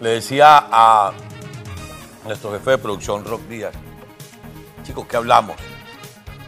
Le 0.00 0.08
decía 0.10 0.66
a 0.72 1.12
nuestro 2.24 2.52
jefe 2.52 2.70
de 2.70 2.78
producción, 2.78 3.22
Rock 3.22 3.42
Díaz, 3.42 3.74
chicos, 4.82 5.06
¿qué 5.06 5.18
hablamos? 5.18 5.56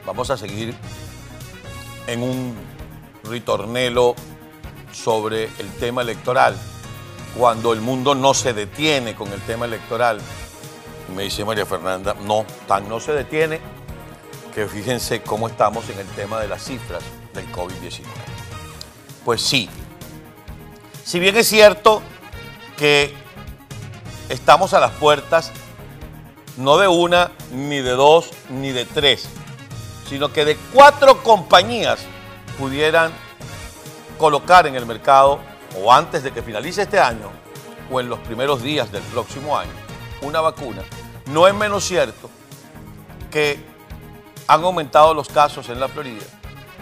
Vamos 0.07 0.31
a 0.31 0.39
seguir 0.39 0.75
en 2.07 2.23
un 2.23 2.57
ritornelo 3.25 4.15
sobre 4.91 5.45
el 5.59 5.71
tema 5.79 6.01
electoral, 6.01 6.57
cuando 7.37 7.75
el 7.75 7.83
mundo 7.83 8.15
no 8.15 8.33
se 8.33 8.55
detiene 8.55 9.15
con 9.15 9.31
el 9.31 9.41
tema 9.43 9.67
electoral. 9.67 10.19
Me 11.15 11.25
dice 11.25 11.45
María 11.45 11.67
Fernanda, 11.67 12.17
no, 12.23 12.47
tan 12.67 12.89
no 12.89 13.01
se 13.01 13.13
detiene 13.13 13.61
que 14.55 14.67
fíjense 14.67 15.21
cómo 15.21 15.49
estamos 15.49 15.91
en 15.91 15.99
el 15.99 16.07
tema 16.09 16.41
de 16.41 16.49
las 16.49 16.65
cifras 16.65 17.03
del 17.35 17.47
COVID-19. 17.53 18.01
Pues 19.27 19.43
sí, 19.43 19.69
si 21.05 21.21
bien 21.21 21.37
es 21.37 21.49
cierto 21.49 22.01
que 22.79 23.22
estamos 24.33 24.73
a 24.73 24.81
las 24.81 24.93
puertas 24.93 25.53
no 26.57 26.79
de 26.79 26.89
una, 26.89 27.31
ni 27.53 27.81
de 27.81 27.91
dos, 27.91 28.31
ni 28.49 28.73
de 28.73 28.87
tres, 28.87 29.29
sino 30.09 30.33
que 30.33 30.45
de 30.45 30.57
cuatro 30.73 31.23
compañías 31.23 32.01
pudieran 32.59 33.13
colocar 34.19 34.67
en 34.67 34.75
el 34.75 34.87
mercado, 34.87 35.39
o 35.83 35.93
antes 35.93 36.23
de 36.23 36.33
que 36.33 36.43
finalice 36.43 36.83
este 36.83 36.99
año, 36.99 37.31
o 37.91 38.01
en 38.01 38.09
los 38.09 38.19
primeros 38.21 38.63
días 38.63 38.91
del 38.91 39.03
próximo 39.03 39.57
año, 39.57 39.73
una 40.23 40.41
vacuna, 40.41 40.83
no 41.27 41.47
es 41.47 41.55
menos 41.55 41.85
cierto 41.85 42.31
que 43.31 43.63
han 44.47 44.63
aumentado 44.65 45.13
los 45.15 45.29
casos 45.29 45.69
en 45.69 45.79
la 45.79 45.89
Florida, 45.89 46.25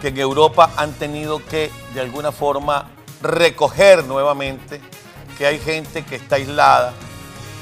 que 0.01 0.09
en 0.09 0.19
Europa 0.19 0.71
han 0.77 0.93
tenido 0.93 1.45
que 1.45 1.71
de 1.95 2.01
alguna 2.01 2.33
forma 2.33 2.89
recoger 3.23 4.05
nuevamente, 4.05 4.81
que 5.37 5.47
hay 5.47 5.59
gente 5.59 6.05
que 6.05 6.17
está 6.17 6.37
aislada, 6.37 6.93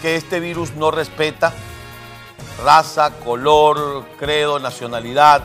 que 0.01 0.17
este 0.17 0.41
virus 0.41 0.75
no 0.75 0.91
respeta 0.91 1.53
raza, 2.65 3.11
color, 3.25 4.05
credo, 4.19 4.59
nacionalidad. 4.59 5.43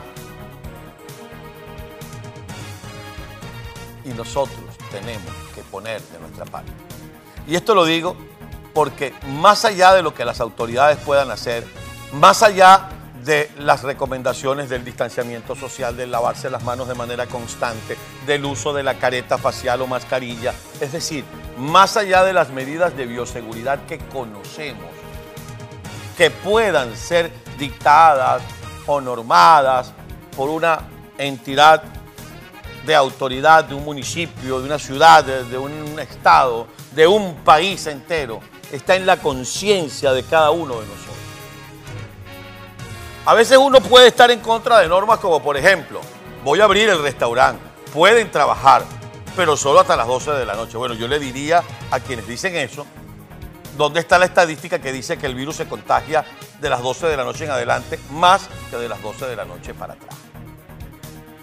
Y 4.06 4.10
nosotros 4.10 4.60
tenemos 4.92 5.32
que 5.56 5.62
poner 5.64 6.02
de 6.02 6.20
nuestra 6.20 6.46
parte. 6.46 6.72
Y 7.48 7.56
esto 7.56 7.76
lo 7.76 7.86
digo 7.86 8.16
porque 8.74 9.14
más 9.28 9.66
allá 9.66 9.94
de 9.94 10.02
lo 10.02 10.14
que 10.14 10.26
las 10.26 10.42
autoridades 10.42 10.98
puedan 10.98 11.32
hacer, 11.32 11.66
más 12.12 12.42
allá 12.44 12.90
de 13.24 13.50
las 13.60 13.84
recomendaciones 13.84 14.70
del 14.70 14.84
distanciamiento 14.84 15.56
social, 15.56 15.96
de 15.96 16.08
lavarse 16.08 16.50
las 16.50 16.64
manos 16.64 16.88
de 16.88 16.96
manera 16.96 17.26
constante, 17.28 17.98
del 18.26 18.46
uso 18.46 18.74
de 18.74 18.84
la 18.84 18.96
careta 18.96 19.38
facial 19.38 19.82
o 19.82 19.88
mascarilla. 19.88 20.54
Es 20.82 20.92
decir, 20.92 21.24
más 21.58 21.96
allá 21.98 22.24
de 22.24 22.34
las 22.34 22.50
medidas 22.50 22.96
de 22.98 23.06
bioseguridad 23.06 23.86
que 23.86 24.00
conocemos, 24.00 24.92
que 26.18 26.32
puedan 26.32 26.96
ser 26.96 27.32
dictadas 27.58 28.42
o 28.86 29.00
normadas 29.00 29.94
por 30.36 30.50
una 30.50 30.88
entidad 31.18 31.84
de 32.86 32.96
autoridad 32.96 33.64
de 33.64 33.76
un 33.76 33.86
municipio, 33.86 34.60
de 34.60 34.66
una 34.66 34.80
ciudad, 34.80 35.24
de, 35.24 35.58
un 35.58 35.98
estado, 36.00 36.68
de 36.94 37.08
un 37.08 37.36
país 37.36 37.88
entero, 37.88 38.42
está 38.72 38.96
en 38.96 39.06
la 39.06 39.18
conciencia 39.18 40.12
de 40.12 40.24
cada 40.24 40.52
uno 40.52 40.82
de 40.82 40.88
nosotros. 40.88 41.23
A 43.26 43.34
veces 43.34 43.58
uno 43.58 43.80
puede 43.80 44.08
estar 44.08 44.30
en 44.32 44.42
contra 44.42 44.80
de 44.80 44.90
normas 44.90 45.18
como, 45.20 45.42
por 45.42 45.56
ejemplo, 45.56 46.02
voy 46.44 46.60
a 46.60 46.66
abrir 46.66 46.90
el 46.90 47.02
restaurante, 47.02 47.64
pueden 47.94 48.30
trabajar, 48.30 48.84
pero 49.34 49.56
solo 49.56 49.80
hasta 49.80 49.96
las 49.96 50.08
12 50.08 50.32
de 50.32 50.46
la 50.46 50.56
noche. 50.56 50.76
Bueno, 50.76 50.94
yo 50.94 51.08
le 51.08 51.20
diría 51.20 51.64
a 51.90 52.02
quienes 52.02 52.28
dicen 52.28 52.58
eso, 52.58 52.86
¿dónde 53.78 54.02
está 54.02 54.20
la 54.20 54.26
estadística 54.26 54.80
que 54.80 54.92
dice 54.92 55.18
que 55.18 55.26
el 55.26 55.36
virus 55.36 55.56
se 55.56 55.70
contagia 55.70 56.26
de 56.60 56.70
las 56.70 56.82
12 56.82 57.08
de 57.08 57.16
la 57.16 57.24
noche 57.24 57.46
en 57.46 57.52
adelante 57.52 57.98
más 58.10 58.50
que 58.70 58.76
de 58.76 58.90
las 58.90 59.02
12 59.02 59.26
de 59.26 59.36
la 59.38 59.46
noche 59.46 59.74
para 59.74 59.94
atrás? 59.94 60.16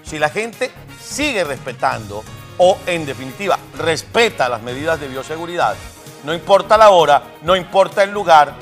Si 0.03 0.19
la 0.19 0.29
gente 0.29 0.71
sigue 1.03 1.45
respetando 1.45 2.23
o, 2.59 2.77
en 2.85 3.07
definitiva, 3.07 3.59
respeta 3.79 4.51
las 4.51 4.61
medidas 4.61 5.01
de 5.01 5.09
bioseguridad, 5.09 5.77
no 6.25 6.35
importa 6.35 6.77
la 6.77 6.91
hora, 6.91 7.23
no 7.41 7.57
importa 7.57 8.03
el 8.03 8.11
lugar, 8.11 8.53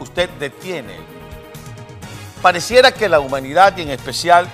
usted 0.00 0.28
detiene 0.30 0.96
el 0.96 1.15
Pareciera 2.42 2.92
que 2.92 3.08
la 3.08 3.20
humanidad 3.20 3.76
y 3.76 3.82
en 3.82 3.90
especial 3.90 4.48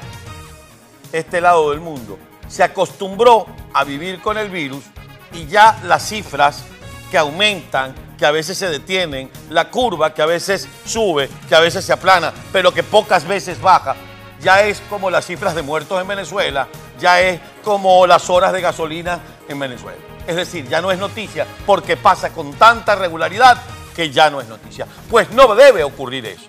este 1.13 1.41
lado 1.41 1.71
del 1.71 1.81
mundo 1.81 2.19
se 2.49 2.63
acostumbró 2.63 3.47
a 3.73 3.85
vivir 3.85 4.21
con 4.21 4.39
el 4.39 4.51
virus 4.51 4.85
y 5.33 5.47
ya 5.47 5.79
las 5.85 6.07
cifras 6.09 6.65
que 7.11 7.19
aumentan, 7.19 7.95
que 8.19 8.27
a 8.27 8.31
veces 8.31 8.57
se 8.57 8.69
detienen, 8.69 9.31
la 9.51 9.69
curva 9.69 10.15
que 10.15 10.23
a 10.23 10.27
veces 10.27 10.69
sube, 10.85 11.29
que 11.49 11.55
a 11.55 11.61
veces 11.61 11.85
se 11.85 11.93
aplana, 11.93 12.33
pero 12.53 12.73
que 12.73 12.83
pocas 12.83 13.27
veces 13.27 13.61
baja, 13.61 13.97
ya 14.41 14.63
es 14.65 14.81
como 14.89 15.11
las 15.11 15.27
cifras 15.27 15.55
de 15.55 15.63
muertos 15.63 16.01
en 16.01 16.09
Venezuela, 16.09 16.69
ya 16.99 17.21
es 17.21 17.41
como 17.65 18.07
las 18.07 18.29
horas 18.31 18.53
de 18.53 18.61
gasolina 18.61 19.21
en 19.49 19.59
Venezuela. 19.59 19.99
Es 20.27 20.37
decir, 20.37 20.69
ya 20.69 20.81
no 20.81 20.91
es 20.91 20.99
noticia 20.99 21.47
porque 21.67 21.97
pasa 21.97 22.31
con 22.31 22.53
tanta 22.55 22.95
regularidad 22.95 23.59
que 23.95 24.11
ya 24.11 24.31
no 24.31 24.41
es 24.41 24.49
noticia. 24.49 24.87
Pues 25.11 25.31
no 25.31 25.55
debe 25.55 25.85
ocurrir 25.85 26.27
eso. 26.27 26.47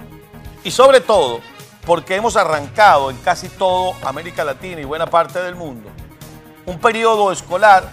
Y 0.64 0.72
sobre 0.72 1.02
todo, 1.02 1.42
porque 1.86 2.16
hemos 2.16 2.36
arrancado 2.36 3.10
en 3.12 3.18
casi 3.18 3.50
todo 3.50 3.94
América 4.04 4.44
Latina 4.44 4.80
y 4.82 4.86
buena 4.86 5.08
parte 5.08 5.42
del 5.42 5.56
mundo 5.56 5.90
un 6.66 6.80
periodo 6.80 7.32
escolar 7.32 7.90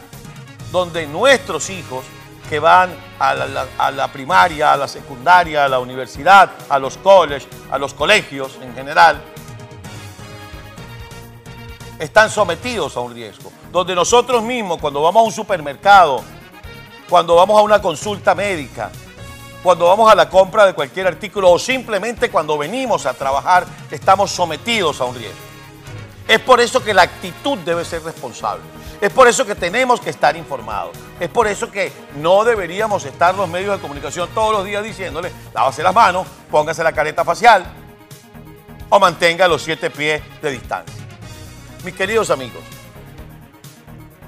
donde 0.71 1.07
nuestros 1.07 1.71
hijos 1.71 2.05
que 2.49 2.59
van 2.59 2.91
a 3.19 3.35
la, 3.35 4.09
primaria, 4.13 4.73
a 4.73 4.77
la 4.77 4.89
secundaria, 4.89 5.65
a 5.65 5.69
la 5.69 5.79
universidad, 5.79 6.51
a 6.69 6.79
los 6.79 6.97
colleges, 6.97 7.47
a 7.71 7.79
los 7.79 7.95
colegios 7.95 8.59
en 8.61 8.75
general, 8.75 9.23
están 11.99 12.31
sometidos 12.31 12.97
a 12.97 13.01
un 13.01 13.15
riesgo. 13.15 13.53
Donde 13.71 13.95
nosotros 13.95 14.43
mismos, 14.43 14.79
cuando 14.79 15.01
vamos 15.03 15.23
a 15.23 15.27
un 15.27 15.33
supermercado, 15.33 16.25
cuando 17.09 17.37
vamos 17.37 17.59
a 17.59 17.63
una 17.63 17.81
consulta 17.81 18.35
médica, 18.35 18.91
cuando 19.63 19.87
vamos 19.87 20.11
a 20.11 20.15
la 20.15 20.29
compra 20.29 20.67
de 20.67 20.75
cualquier 20.75 21.07
artículo 21.07 21.51
o 21.51 21.59
simplemente 21.59 22.31
cuando 22.31 22.57
venimos 22.57 23.07
a 23.07 23.15
trabajar 23.15 23.67
estamos 23.91 24.31
sometidos 24.31 25.01
a 25.01 25.05
un 25.05 25.15
riesgo. 25.15 25.39
Es 26.27 26.39
por 26.41 26.61
eso 26.61 26.83
que 26.83 26.95
la 26.95 27.03
actitud 27.03 27.59
debe 27.59 27.85
ser 27.85 28.03
responsable. 28.03 28.63
Es 29.01 29.11
por 29.11 29.27
eso 29.27 29.45
que 29.45 29.55
tenemos 29.55 30.01
que 30.01 30.11
estar 30.11 30.37
informados. 30.37 30.97
Es 31.19 31.29
por 31.29 31.47
eso 31.47 31.71
que 31.71 31.93
no 32.17 32.45
deberíamos 32.45 33.05
estar 33.05 33.35
los 33.35 33.49
medios 33.49 33.77
de 33.77 33.83
comunicación 33.83 34.29
todos 34.35 34.53
los 34.53 34.65
días 34.65 34.85
diciéndole, 34.85 35.33
lávase 35.55 35.83
las 35.83 35.95
manos, 35.95 36.27
póngase 36.51 36.85
la 36.85 36.93
careta 36.93 37.25
facial 37.25 37.65
o 38.89 39.01
mantenga 39.01 39.49
los 39.49 39.63
siete 39.63 39.91
pies 39.91 40.23
de 40.41 40.51
distancia. 40.51 40.95
Mis 41.85 41.95
queridos 41.95 42.31
amigos, 42.31 42.63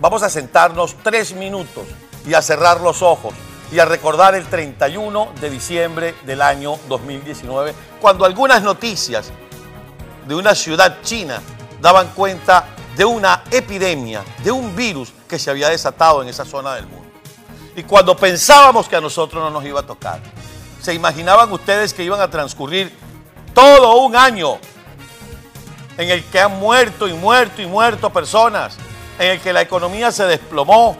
vamos 0.00 0.22
a 0.22 0.30
sentarnos 0.30 0.96
tres 1.02 1.34
minutos 1.34 1.84
y 2.26 2.34
a 2.34 2.42
cerrar 2.42 2.80
los 2.80 3.02
ojos 3.02 3.34
y 3.72 3.78
a 3.78 3.86
recordar 3.86 4.34
el 4.34 4.46
31 4.46 5.32
de 5.40 5.48
diciembre 5.48 6.14
del 6.26 6.42
año 6.42 6.78
2019, 6.88 7.74
cuando 8.02 8.26
algunas 8.26 8.62
noticias 8.62 9.32
de 10.26 10.34
una 10.34 10.54
ciudad 10.54 10.98
china 11.02 11.40
daban 11.80 12.08
cuenta 12.08 12.66
de 12.94 13.06
una 13.06 13.44
epidemia, 13.50 14.22
de 14.44 14.50
un 14.50 14.76
virus 14.76 15.10
que 15.26 15.38
se 15.38 15.50
había 15.50 15.70
desatado 15.70 16.22
en 16.22 16.28
esa 16.28 16.44
zona 16.44 16.74
del 16.74 16.86
mundo. 16.86 17.08
Y 17.74 17.82
cuando 17.84 18.14
pensábamos 18.14 18.86
que 18.88 18.96
a 18.96 19.00
nosotros 19.00 19.42
no 19.42 19.50
nos 19.50 19.64
iba 19.64 19.80
a 19.80 19.86
tocar, 19.86 20.20
¿se 20.82 20.92
imaginaban 20.92 21.50
ustedes 21.50 21.94
que 21.94 22.04
iban 22.04 22.20
a 22.20 22.30
transcurrir 22.30 22.94
todo 23.54 23.96
un 24.02 24.14
año 24.14 24.58
en 25.96 26.10
el 26.10 26.22
que 26.24 26.40
han 26.40 26.58
muerto 26.58 27.08
y 27.08 27.14
muerto 27.14 27.62
y 27.62 27.66
muerto 27.66 28.10
personas, 28.10 28.76
en 29.18 29.30
el 29.30 29.40
que 29.40 29.54
la 29.54 29.62
economía 29.62 30.12
se 30.12 30.24
desplomó, 30.24 30.98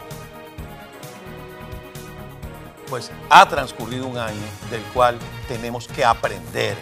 pues 2.93 3.09
ha 3.31 3.49
transcurrido 3.49 4.05
un 4.05 4.19
año 4.19 4.45
del 4.69 4.83
cual 4.93 5.17
tenemos 5.47 5.87
que 5.87 6.05
aprender, 6.05 6.77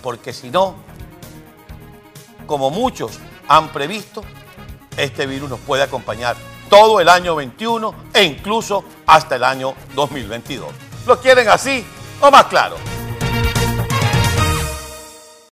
porque 0.00 0.32
si 0.32 0.48
no, 0.48 0.76
como 2.46 2.70
muchos 2.70 3.18
han 3.48 3.70
previsto, 3.70 4.22
este 4.96 5.26
virus 5.26 5.50
nos 5.50 5.58
puede 5.58 5.82
acompañar 5.82 6.36
todo 6.68 7.00
el 7.00 7.08
año 7.08 7.34
21 7.34 7.94
e 8.14 8.22
incluso 8.22 8.84
hasta 9.08 9.34
el 9.34 9.42
año 9.42 9.74
2022. 9.96 10.70
¿Lo 11.04 11.18
quieren 11.18 11.48
así 11.48 11.84
o 12.20 12.30
más 12.30 12.44
claro? 12.44 12.76